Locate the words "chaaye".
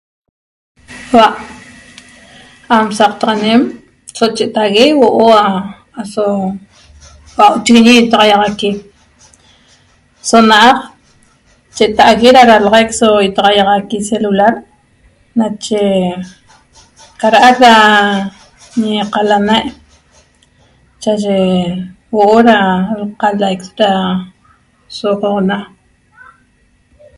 21.01-21.37